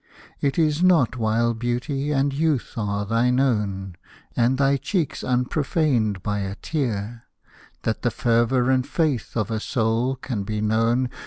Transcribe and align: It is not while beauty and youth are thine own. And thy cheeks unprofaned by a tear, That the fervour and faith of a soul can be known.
It 0.39 0.57
is 0.57 0.81
not 0.81 1.15
while 1.15 1.53
beauty 1.53 2.11
and 2.11 2.33
youth 2.33 2.73
are 2.75 3.05
thine 3.05 3.39
own. 3.39 3.97
And 4.35 4.57
thy 4.57 4.77
cheeks 4.77 5.21
unprofaned 5.21 6.23
by 6.23 6.39
a 6.39 6.55
tear, 6.55 7.25
That 7.83 8.01
the 8.01 8.09
fervour 8.09 8.71
and 8.71 8.87
faith 8.87 9.37
of 9.37 9.51
a 9.51 9.59
soul 9.59 10.15
can 10.15 10.41
be 10.43 10.59
known. 10.59 11.11